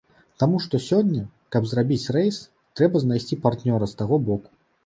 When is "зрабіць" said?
1.71-2.09